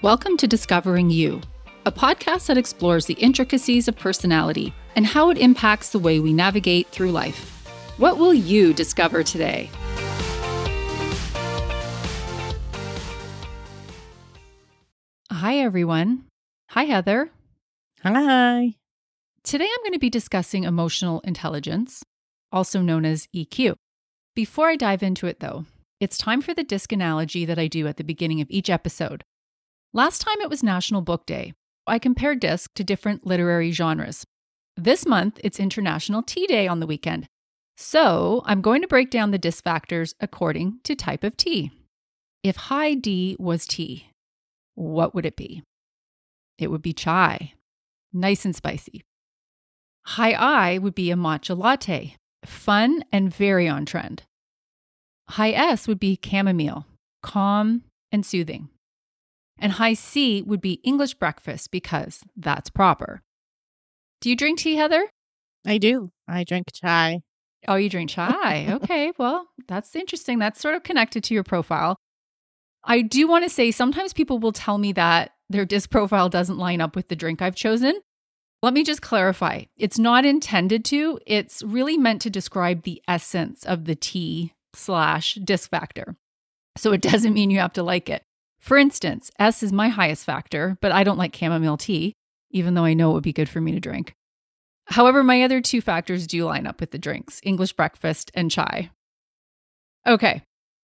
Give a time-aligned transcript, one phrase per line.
[0.00, 1.40] Welcome to Discovering You,
[1.84, 6.32] a podcast that explores the intricacies of personality and how it impacts the way we
[6.32, 7.66] navigate through life.
[7.96, 9.68] What will you discover today?
[15.32, 16.26] Hi, everyone.
[16.68, 17.30] Hi, Heather.
[18.04, 18.76] Hi.
[19.42, 22.04] Today I'm going to be discussing emotional intelligence,
[22.52, 23.74] also known as EQ.
[24.36, 25.64] Before I dive into it, though,
[25.98, 29.24] it's time for the disc analogy that I do at the beginning of each episode.
[29.94, 31.54] Last time it was National Book Day.
[31.86, 34.26] I compared disc to different literary genres.
[34.76, 37.26] This month, it's International Tea Day on the weekend.
[37.78, 41.70] So I'm going to break down the disc factors according to type of tea.
[42.42, 44.10] If high D was tea,
[44.74, 45.62] what would it be?
[46.58, 47.54] It would be chai,
[48.12, 49.02] nice and spicy.
[50.04, 54.24] High I would be a matcha latte, fun and very on trend.
[55.30, 56.84] High S would be chamomile,
[57.22, 58.68] calm and soothing.
[59.58, 63.22] And high C would be English breakfast because that's proper.
[64.20, 65.08] Do you drink tea, Heather?
[65.66, 66.10] I do.
[66.26, 67.22] I drink chai.
[67.66, 68.68] Oh, you drink chai.
[68.82, 69.12] okay.
[69.18, 70.38] Well, that's interesting.
[70.38, 71.96] That's sort of connected to your profile.
[72.84, 76.58] I do want to say sometimes people will tell me that their disc profile doesn't
[76.58, 78.00] line up with the drink I've chosen.
[78.62, 79.64] Let me just clarify.
[79.76, 85.34] It's not intended to, it's really meant to describe the essence of the tea slash
[85.34, 86.16] disc factor.
[86.76, 88.22] So it doesn't mean you have to like it.
[88.68, 92.12] For instance, S is my highest factor, but I don't like chamomile tea,
[92.50, 94.14] even though I know it would be good for me to drink.
[94.88, 98.90] However, my other two factors do line up with the drinks English breakfast and chai.
[100.06, 100.42] Okay,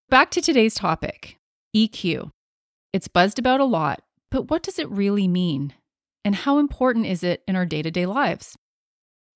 [0.08, 1.36] back to today's topic
[1.76, 2.30] EQ.
[2.94, 5.74] It's buzzed about a lot, but what does it really mean?
[6.24, 8.56] And how important is it in our day to day lives?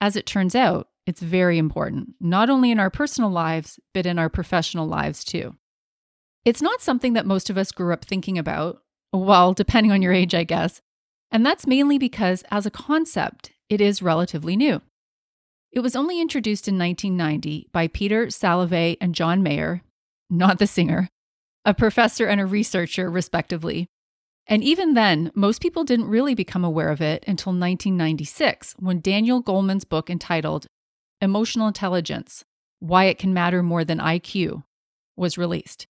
[0.01, 4.19] As it turns out, it's very important, not only in our personal lives, but in
[4.19, 5.55] our professional lives too.
[6.49, 8.81] It's not something that most of us grew up thinking about,
[9.13, 10.81] well, depending on your age, I guess.
[11.31, 14.81] And that's mainly because, as a concept, it is relatively new.
[15.73, 19.83] It was only introduced in 1990 by Peter Salovey and John Mayer,
[20.31, 21.11] not the singer,
[21.67, 23.87] a professor and a researcher, respectively.
[24.47, 29.43] And even then, most people didn't really become aware of it until 1996 when Daniel
[29.43, 30.67] Goleman's book entitled
[31.21, 32.43] Emotional Intelligence
[32.79, 34.65] Why It Can Matter More Than IQ
[35.15, 35.87] was released.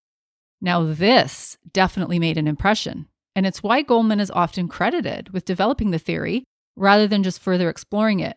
[0.61, 5.91] Now, this definitely made an impression, and it's why Goleman is often credited with developing
[5.91, 6.45] the theory
[6.77, 8.37] rather than just further exploring it.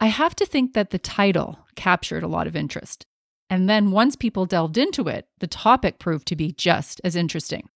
[0.00, 3.04] I have to think that the title captured a lot of interest.
[3.48, 7.68] And then once people delved into it, the topic proved to be just as interesting.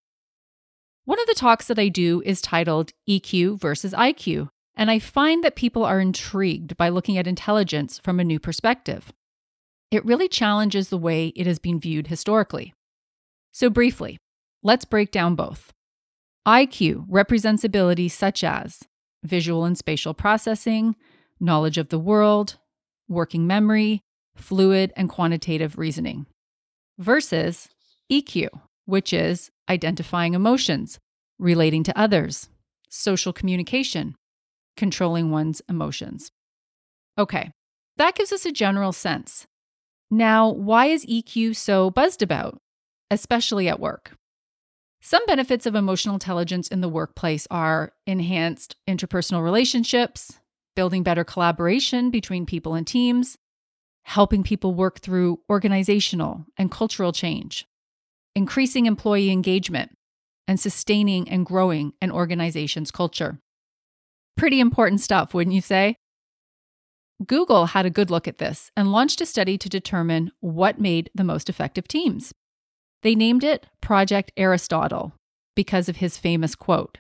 [1.05, 5.43] One of the talks that I do is titled EQ versus IQ, and I find
[5.45, 9.13] that people are intrigued by looking at intelligence from a new perspective.
[9.91, 12.75] It really challenges the way it has been viewed historically.
[13.53, 14.19] So, briefly,
[14.63, 15.73] let's break down both.
[16.47, 18.81] IQ represents abilities such as
[19.23, 20.97] visual and spatial processing,
[21.39, 22.57] knowledge of the world,
[23.09, 24.01] working memory,
[24.37, 26.27] fluid and quantitative reasoning,
[26.99, 27.69] versus
[28.11, 28.49] EQ,
[28.87, 30.99] which is identifying emotions,
[31.39, 32.49] relating to others,
[32.89, 34.15] social communication,
[34.77, 36.31] controlling one's emotions.
[37.19, 37.51] Okay,
[37.97, 39.47] that gives us a general sense.
[40.11, 42.59] Now, why is EQ so buzzed about?
[43.11, 44.13] Especially at work.
[45.03, 50.39] Some benefits of emotional intelligence in the workplace are enhanced interpersonal relationships,
[50.77, 53.39] building better collaboration between people and teams,
[54.03, 57.67] helping people work through organizational and cultural change,
[58.35, 59.93] increasing employee engagement,
[60.47, 63.39] and sustaining and growing an organization's culture.
[64.37, 65.97] Pretty important stuff, wouldn't you say?
[67.27, 71.11] Google had a good look at this and launched a study to determine what made
[71.15, 72.33] the most effective teams.
[73.03, 75.15] They named it Project Aristotle
[75.57, 76.99] because of his famous quote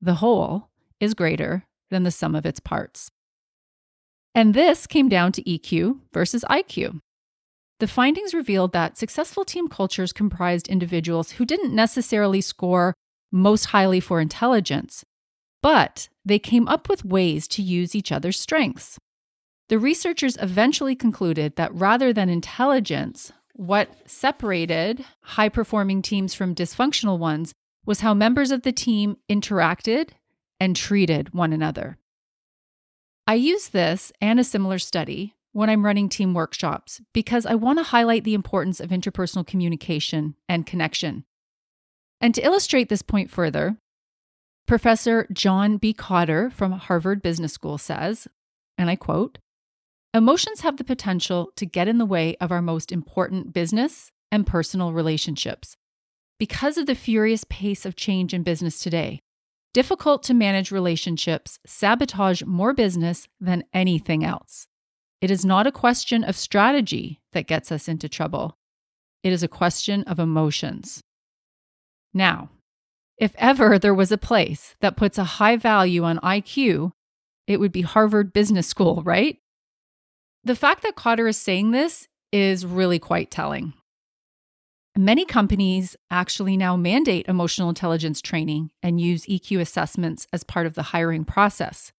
[0.00, 0.68] The whole
[1.00, 3.10] is greater than the sum of its parts.
[4.34, 7.00] And this came down to EQ versus IQ.
[7.80, 12.94] The findings revealed that successful team cultures comprised individuals who didn't necessarily score
[13.32, 15.04] most highly for intelligence,
[15.62, 18.98] but they came up with ways to use each other's strengths.
[19.68, 27.18] The researchers eventually concluded that rather than intelligence, what separated high performing teams from dysfunctional
[27.18, 27.52] ones
[27.86, 30.10] was how members of the team interacted
[30.60, 31.96] and treated one another.
[33.26, 37.78] I use this and a similar study when I'm running team workshops because I want
[37.78, 41.24] to highlight the importance of interpersonal communication and connection.
[42.20, 43.76] And to illustrate this point further,
[44.66, 45.94] Professor John P.
[45.94, 48.26] Kotter from Harvard Business School says,
[48.76, 49.38] and I quote,
[50.14, 54.46] Emotions have the potential to get in the way of our most important business and
[54.46, 55.76] personal relationships.
[56.38, 59.20] because of the furious pace of change in business today.
[59.72, 64.66] Difficult to manage relationships sabotage more business than anything else.
[65.20, 68.56] It is not a question of strategy that gets us into trouble.
[69.22, 71.02] It is a question of emotions.
[72.12, 72.50] Now,
[73.16, 76.90] if ever there was a place that puts a high value on IQ,
[77.46, 79.38] it would be Harvard Business School, right?
[80.46, 83.72] The fact that Kotter is saying this is really quite telling.
[84.96, 90.74] Many companies actually now mandate emotional intelligence training and use EQ assessments as part of
[90.74, 91.92] the hiring process.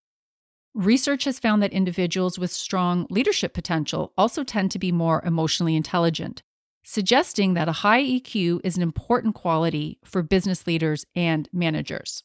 [0.74, 5.74] Research has found that individuals with strong leadership potential also tend to be more emotionally
[5.74, 6.42] intelligent,
[6.84, 12.22] suggesting that a high EQ is an important quality for business leaders and managers.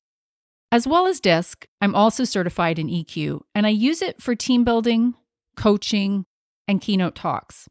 [0.71, 4.63] As well as DISC, I'm also certified in EQ, and I use it for team
[4.63, 5.15] building,
[5.61, 6.25] coaching,
[6.67, 7.67] and keynote talks.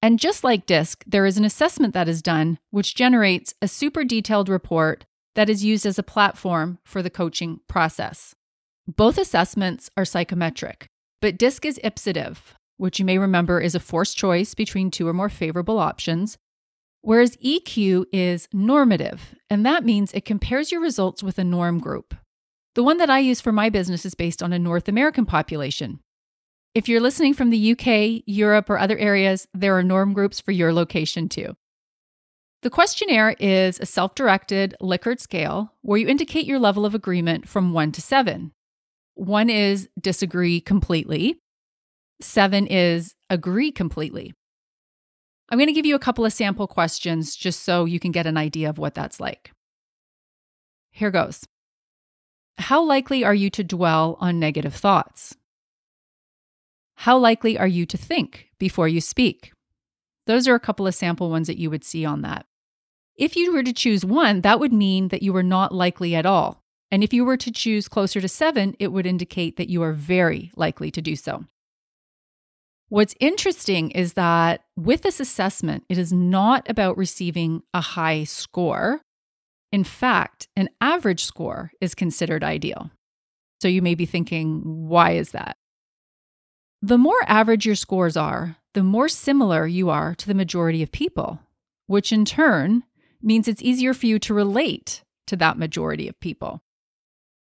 [0.00, 4.02] And just like DISC, there is an assessment that is done which generates a super
[4.02, 5.04] detailed report
[5.34, 8.34] that is used as a platform for the coaching process.
[8.86, 10.86] Both assessments are psychometric,
[11.20, 12.38] but DISC is ipsative,
[12.78, 16.38] which you may remember is a forced choice between two or more favorable options,
[17.02, 22.14] whereas EQ is normative, and that means it compares your results with a norm group.
[22.74, 26.00] The one that I use for my business is based on a North American population.
[26.74, 30.52] If you're listening from the UK, Europe, or other areas, there are norm groups for
[30.52, 31.56] your location too.
[32.62, 37.48] The questionnaire is a self directed Likert scale where you indicate your level of agreement
[37.48, 38.52] from one to seven.
[39.14, 41.40] One is disagree completely,
[42.20, 44.34] seven is agree completely.
[45.50, 48.26] I'm going to give you a couple of sample questions just so you can get
[48.26, 49.52] an idea of what that's like.
[50.90, 51.46] Here goes
[52.58, 55.37] How likely are you to dwell on negative thoughts?
[57.02, 59.52] How likely are you to think before you speak?
[60.26, 62.44] Those are a couple of sample ones that you would see on that.
[63.16, 66.26] If you were to choose one, that would mean that you were not likely at
[66.26, 66.60] all.
[66.90, 69.92] And if you were to choose closer to seven, it would indicate that you are
[69.92, 71.44] very likely to do so.
[72.88, 79.02] What's interesting is that with this assessment, it is not about receiving a high score.
[79.70, 82.90] In fact, an average score is considered ideal.
[83.62, 85.57] So you may be thinking, why is that?
[86.80, 90.92] The more average your scores are, the more similar you are to the majority of
[90.92, 91.40] people,
[91.86, 92.84] which in turn
[93.20, 96.62] means it's easier for you to relate to that majority of people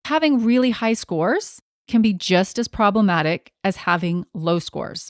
[0.06, 5.10] having really high scores can be just as problematic as having low scores.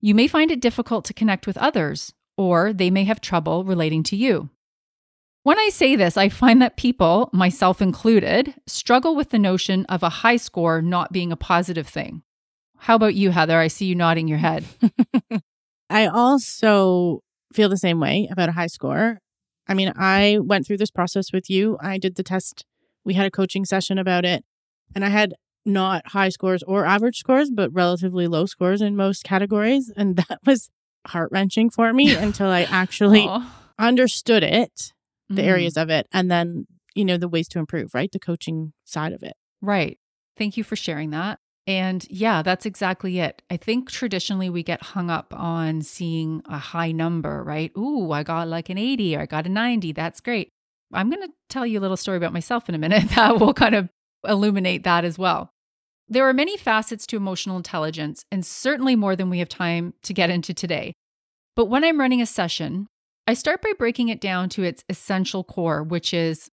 [0.00, 4.02] You may find it difficult to connect with others, or they may have trouble relating
[4.04, 4.50] to you.
[5.42, 10.02] When I say this, I find that people, myself included, struggle with the notion of
[10.02, 12.22] a high score not being a positive thing.
[12.78, 13.58] How about you, Heather?
[13.58, 14.64] I see you nodding your head.
[15.90, 19.20] I also feel the same way about a high score.
[19.68, 21.78] I mean, I went through this process with you.
[21.80, 22.64] I did the test
[23.04, 24.44] we had a coaching session about it,
[24.94, 25.34] and I had
[25.64, 29.92] not high scores or average scores, but relatively low scores in most categories.
[29.96, 30.70] And that was
[31.06, 33.28] heart wrenching for me until I actually
[33.78, 34.92] understood it,
[35.28, 35.46] the mm.
[35.46, 38.10] areas of it, and then, you know, the ways to improve, right?
[38.10, 39.34] The coaching side of it.
[39.60, 39.98] Right.
[40.36, 41.38] Thank you for sharing that.
[41.66, 43.42] And yeah, that's exactly it.
[43.50, 47.72] I think traditionally we get hung up on seeing a high number, right?
[47.76, 49.92] Ooh, I got like an 80 or I got a 90.
[49.92, 50.50] That's great.
[50.92, 53.54] I'm going to tell you a little story about myself in a minute that will
[53.54, 53.88] kind of
[54.26, 55.50] illuminate that as well.
[56.08, 60.14] There are many facets to emotional intelligence, and certainly more than we have time to
[60.14, 60.92] get into today.
[61.56, 62.86] But when I'm running a session,
[63.26, 66.48] I start by breaking it down to its essential core, which is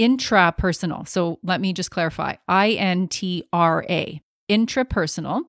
[0.00, 1.06] intrapersonal.
[1.06, 5.42] So let me just clarify I N T R A, intrapersonal,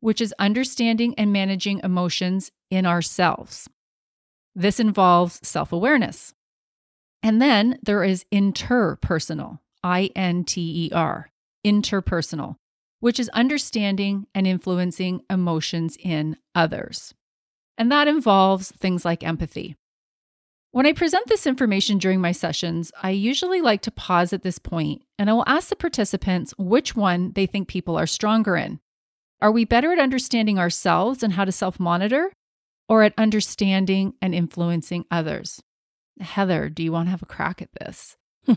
[0.00, 3.68] which is understanding and managing emotions in ourselves.
[4.54, 6.32] This involves self awareness,
[7.22, 11.30] and then there is interpersonal, I N T E R,
[11.66, 12.56] interpersonal,
[13.00, 17.14] which is understanding and influencing emotions in others.
[17.76, 19.76] And that involves things like empathy.
[20.78, 24.60] When I present this information during my sessions, I usually like to pause at this
[24.60, 28.78] point and I will ask the participants which one they think people are stronger in.
[29.42, 32.30] Are we better at understanding ourselves and how to self monitor,
[32.88, 35.60] or at understanding and influencing others?
[36.20, 38.16] Heather, do you want to have a crack at this?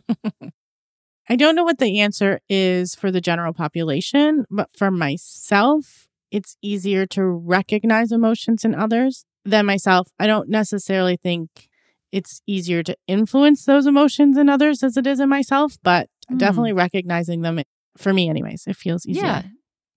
[1.27, 6.55] I don't know what the answer is for the general population, but for myself, it's
[6.61, 10.09] easier to recognize emotions in others than myself.
[10.19, 11.70] I don't necessarily think
[12.11, 16.37] it's easier to influence those emotions in others as it is in myself, but mm.
[16.37, 17.61] definitely recognizing them
[17.97, 19.23] for me, anyways, it feels easier.
[19.23, 19.43] Yeah.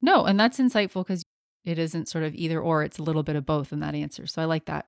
[0.03, 1.25] No, and that's insightful because
[1.65, 4.27] it isn't sort of either or, it's a little bit of both in that answer.
[4.27, 4.87] So I like that.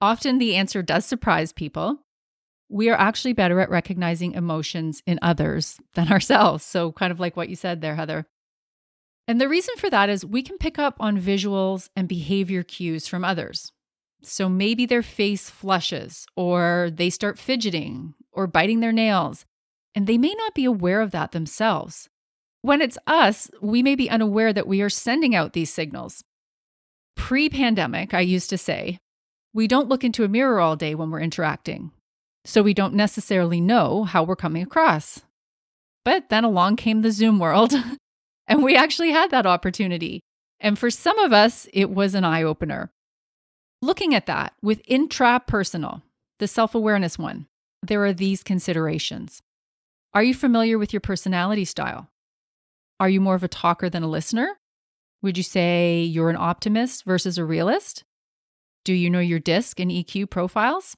[0.00, 1.98] Often the answer does surprise people.
[2.68, 6.64] we are actually better at recognizing emotions in others than ourselves.
[6.64, 8.26] So, kind of like what you said there, Heather.
[9.26, 13.06] And the reason for that is we can pick up on visuals and behavior cues
[13.06, 13.72] from others.
[14.22, 19.46] So maybe their face flushes, or they start fidgeting, or biting their nails,
[19.94, 22.08] and they may not be aware of that themselves.
[22.62, 26.22] When it's us, we may be unaware that we are sending out these signals.
[27.16, 28.98] Pre pandemic, I used to say,
[29.52, 31.90] we don't look into a mirror all day when we're interacting.
[32.44, 35.20] So we don't necessarily know how we're coming across.
[36.04, 37.74] But then along came the Zoom world,
[38.46, 40.20] and we actually had that opportunity.
[40.60, 42.90] And for some of us, it was an eye opener.
[43.82, 46.02] Looking at that with intrapersonal,
[46.38, 47.46] the self awareness one,
[47.82, 49.42] there are these considerations.
[50.12, 52.10] Are you familiar with your personality style?
[52.98, 54.58] Are you more of a talker than a listener?
[55.22, 58.04] Would you say you're an optimist versus a realist?
[58.84, 60.96] Do you know your DISC and EQ profiles?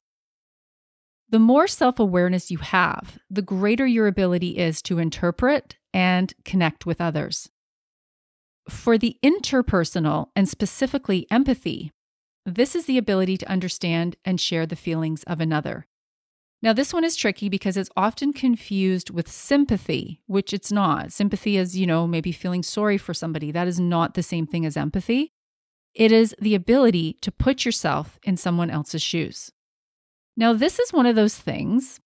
[1.29, 6.85] The more self awareness you have, the greater your ability is to interpret and connect
[6.85, 7.49] with others.
[8.69, 11.91] For the interpersonal and specifically empathy,
[12.45, 15.87] this is the ability to understand and share the feelings of another.
[16.61, 21.11] Now, this one is tricky because it's often confused with sympathy, which it's not.
[21.11, 23.51] Sympathy is, you know, maybe feeling sorry for somebody.
[23.51, 25.33] That is not the same thing as empathy.
[25.93, 29.51] It is the ability to put yourself in someone else's shoes.
[30.37, 31.99] Now, this is one of those things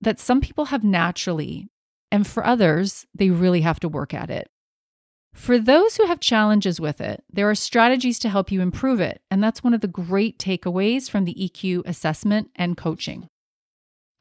[0.00, 1.68] that some people have naturally,
[2.12, 4.48] and for others, they really have to work at it.
[5.36, 9.20] For those who have challenges with it, there are strategies to help you improve it.
[9.30, 13.28] And that's one of the great takeaways from the EQ assessment and coaching.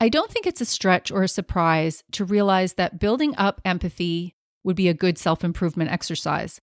[0.01, 4.35] I don't think it's a stretch or a surprise to realize that building up empathy
[4.65, 6.59] would be a good self improvement exercise.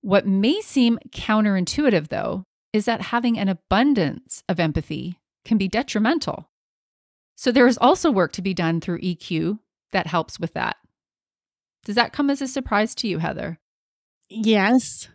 [0.00, 6.48] What may seem counterintuitive, though, is that having an abundance of empathy can be detrimental.
[7.36, 9.58] So there is also work to be done through EQ
[9.90, 10.76] that helps with that.
[11.84, 13.58] Does that come as a surprise to you, Heather?
[14.28, 15.08] Yes.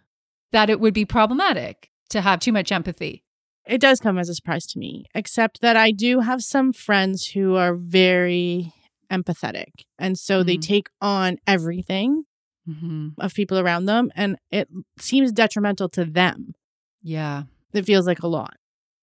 [0.51, 3.24] That it would be problematic to have too much empathy.
[3.65, 7.27] It does come as a surprise to me, except that I do have some friends
[7.27, 8.74] who are very
[9.12, 9.86] empathetic.
[9.98, 10.48] And so mm-hmm.
[10.48, 12.25] they take on everything
[12.67, 13.10] mm-hmm.
[13.20, 14.67] of people around them, and it
[15.00, 16.53] seems detrimental to them.
[17.01, 17.43] Yeah.
[17.74, 18.55] It feels like a lot.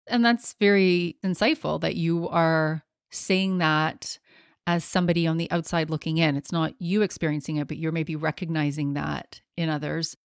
[0.07, 4.19] And that's very insightful that you are saying that
[4.67, 6.37] as somebody on the outside looking in.
[6.37, 10.17] It's not you experiencing it, but you're maybe recognizing that in others,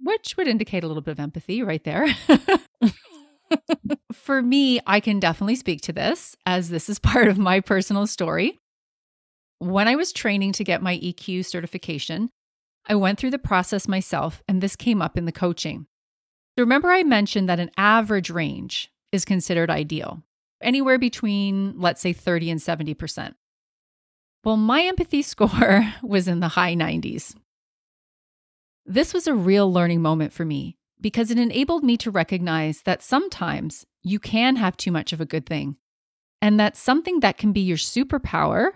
[0.00, 2.06] which would indicate a little bit of empathy right there.
[4.12, 8.06] For me, I can definitely speak to this as this is part of my personal
[8.06, 8.58] story.
[9.58, 12.30] When I was training to get my EQ certification,
[12.86, 15.86] I went through the process myself, and this came up in the coaching.
[16.56, 20.22] So remember, I mentioned that an average range is considered ideal,
[20.62, 23.34] anywhere between, let's say, 30 and 70%.
[24.46, 27.34] Well, my empathy score was in the high 90s.
[28.86, 33.02] This was a real learning moment for me because it enabled me to recognize that
[33.02, 35.76] sometimes you can have too much of a good thing,
[36.40, 38.68] and that something that can be your superpower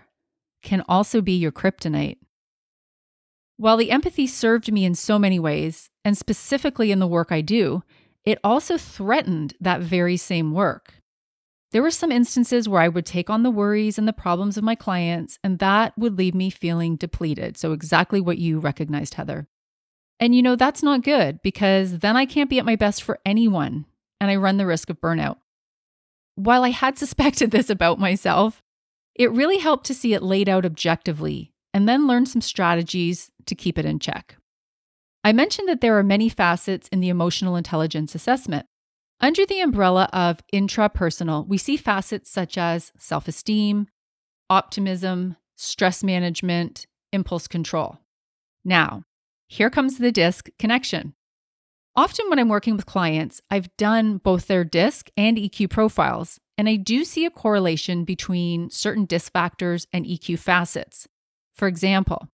[0.61, 2.17] can also be your kryptonite.
[3.55, 7.39] While the empathy served me in so many ways, and specifically in the work I
[7.39, 7.81] do,
[8.25, 11.00] it also threatened that very same work.
[11.71, 14.63] There were some instances where I would take on the worries and the problems of
[14.63, 17.57] my clients, and that would leave me feeling depleted.
[17.57, 19.47] So, exactly what you recognized, Heather.
[20.19, 23.19] And you know, that's not good because then I can't be at my best for
[23.25, 23.85] anyone,
[24.19, 25.37] and I run the risk of burnout.
[26.35, 28.61] While I had suspected this about myself,
[29.15, 33.55] it really helped to see it laid out objectively and then learn some strategies to
[33.55, 34.35] keep it in check.
[35.23, 38.65] I mentioned that there are many facets in the emotional intelligence assessment.
[39.23, 43.87] Under the umbrella of intrapersonal, we see facets such as self esteem,
[44.49, 47.99] optimism, stress management, impulse control.
[48.65, 49.03] Now,
[49.47, 51.13] here comes the DISC connection.
[51.95, 56.67] Often, when I'm working with clients, I've done both their DISC and EQ profiles, and
[56.67, 61.07] I do see a correlation between certain DISC factors and EQ facets.
[61.53, 62.27] For example,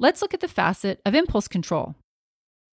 [0.00, 1.94] let's look at the facet of impulse control.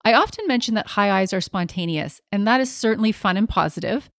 [0.06, 4.10] I often mention that high I's are spontaneous, and that is certainly fun and positive.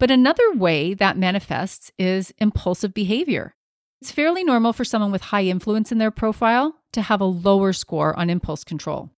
[0.00, 3.54] But another way that manifests is impulsive behavior.
[4.00, 7.72] It's fairly normal for someone with high influence in their profile to have a lower
[7.72, 9.10] score on impulse control.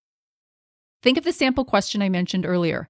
[1.02, 2.88] Think of the sample question I mentioned earlier.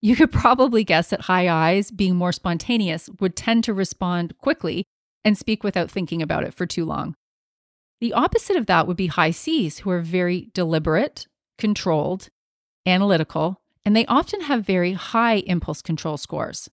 [0.00, 4.84] You could probably guess that high I's, being more spontaneous, would tend to respond quickly
[5.24, 7.14] and speak without thinking about it for too long.
[8.00, 11.26] The opposite of that would be high Cs, who are very deliberate,
[11.58, 12.28] controlled,
[12.86, 16.68] analytical, and they often have very high impulse control scores.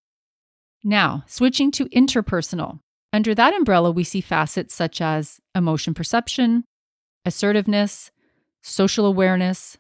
[0.84, 2.80] Now, switching to interpersonal,
[3.16, 6.66] Under that umbrella, we see facets such as emotion perception,
[7.24, 8.12] assertiveness,
[8.62, 9.78] social awareness,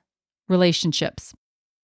[0.47, 1.33] relationships.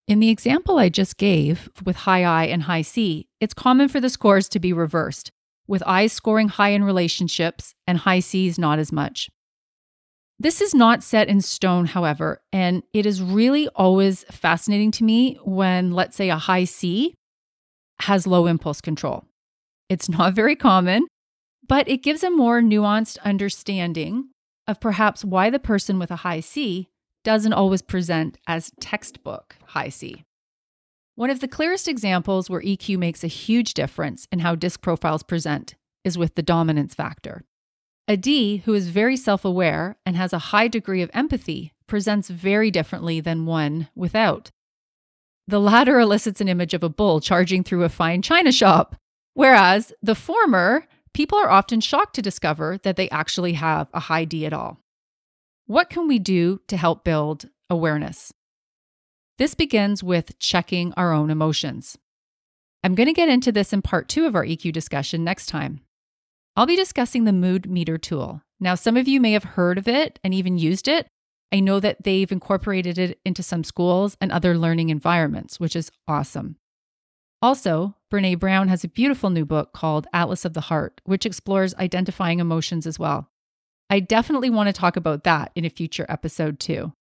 [0.08, 4.00] In the example I just gave with high I and high C, it's common for
[4.00, 5.30] the scores to be reversed,
[5.68, 9.30] with I's scoring high in relationships and high C's not as much.
[10.42, 15.36] This is not set in stone, however, and it is really always fascinating to me
[15.44, 17.14] when, let's say, a high C
[18.00, 19.24] has low impulse control.
[19.88, 21.06] It's not very common,
[21.68, 24.30] but it gives a more nuanced understanding
[24.68, 26.90] of perhaps why the person with a high C
[27.24, 30.24] doesn't always present as textbook high C.
[31.14, 35.22] One of the clearest examples where EQ makes a huge difference in how disc profiles
[35.22, 37.44] present is with the dominance factor.
[38.08, 42.30] A D who is very self aware and has a high degree of empathy presents
[42.30, 44.52] very differently than one without.
[45.48, 48.96] The latter elicits an image of a bull charging through a fine china shop,
[49.34, 54.26] whereas the former, people are often shocked to discover that they actually have a high
[54.26, 54.80] D at all.
[55.66, 58.34] What can we do to help build awareness?
[59.38, 61.98] This begins with checking our own emotions.
[62.84, 65.82] I'm going to get into this in part two of our EQ discussion next time.
[66.56, 68.42] I'll be discussing the Mood Meter tool.
[68.60, 71.08] Now, some of you may have heard of it and even used it.
[71.52, 75.92] I know that they've incorporated it into some schools and other learning environments, which is
[76.08, 76.58] awesome.
[77.42, 81.74] Also, Brene Brown has a beautiful new book called Atlas of the Heart, which explores
[81.76, 83.30] identifying emotions as well.
[83.90, 86.94] I definitely want to talk about that in a future episode too.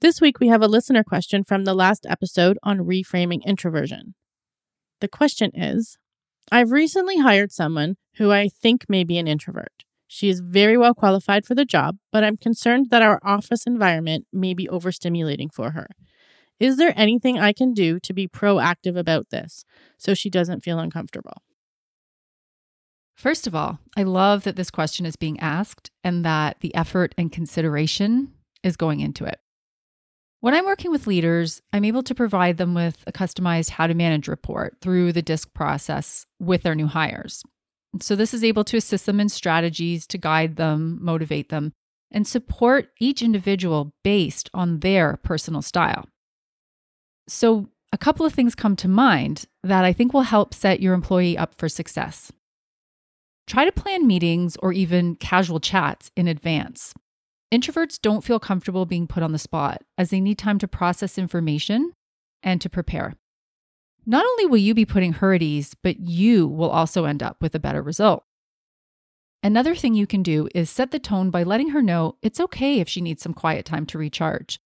[0.00, 4.14] This week, we have a listener question from the last episode on reframing introversion.
[5.00, 5.98] The question is
[6.50, 9.84] I've recently hired someone who I think may be an introvert.
[10.06, 14.26] She is very well qualified for the job, but I'm concerned that our office environment
[14.32, 15.88] may be overstimulating for her.
[16.60, 19.64] Is there anything I can do to be proactive about this
[19.96, 21.42] so she doesn't feel uncomfortable?
[23.14, 27.14] First of all, I love that this question is being asked and that the effort
[27.16, 29.40] and consideration is going into it.
[30.42, 33.94] When I'm working with leaders, I'm able to provide them with a customized how to
[33.94, 37.44] manage report through the DISC process with their new hires.
[38.00, 41.72] So, this is able to assist them in strategies to guide them, motivate them,
[42.10, 46.08] and support each individual based on their personal style.
[47.28, 50.94] So, a couple of things come to mind that I think will help set your
[50.94, 52.32] employee up for success.
[53.46, 56.94] Try to plan meetings or even casual chats in advance.
[57.52, 61.18] Introverts don't feel comfortable being put on the spot as they need time to process
[61.18, 61.92] information
[62.42, 63.12] and to prepare.
[64.06, 67.42] Not only will you be putting her at ease, but you will also end up
[67.42, 68.24] with a better result.
[69.42, 72.80] Another thing you can do is set the tone by letting her know it's okay
[72.80, 74.58] if she needs some quiet time to recharge.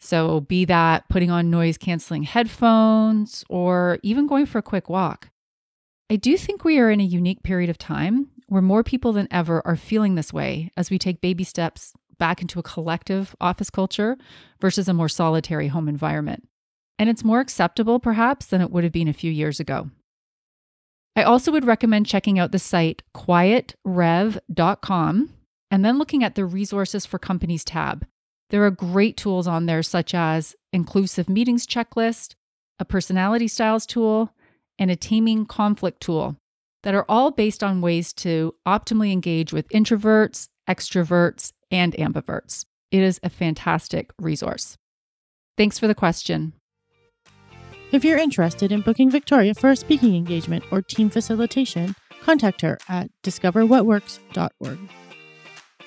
[0.00, 5.30] So, be that putting on noise canceling headphones or even going for a quick walk.
[6.10, 9.28] I do think we are in a unique period of time where more people than
[9.30, 13.70] ever are feeling this way as we take baby steps back into a collective office
[13.70, 14.16] culture
[14.60, 16.48] versus a more solitary home environment.
[16.98, 19.90] And it's more acceptable, perhaps, than it would have been a few years ago.
[21.14, 25.30] I also would recommend checking out the site quietrev.com
[25.70, 28.06] and then looking at the resources for companies tab.
[28.50, 32.34] There are great tools on there, such as inclusive meetings checklist,
[32.78, 34.32] a personality styles tool,
[34.78, 36.36] and a taming conflict tool
[36.82, 42.64] that are all based on ways to optimally engage with introverts, extroverts, and ambiverts.
[42.90, 44.76] It is a fantastic resource.
[45.56, 46.52] Thanks for the question.
[47.92, 52.78] If you're interested in booking Victoria for a speaking engagement or team facilitation, contact her
[52.88, 54.78] at discoverwhatworks.org.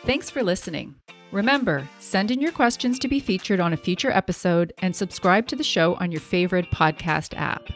[0.06, 0.96] Thanks for listening.
[1.32, 5.56] Remember, send in your questions to be featured on a future episode and subscribe to
[5.56, 7.70] the show on your favorite podcast app.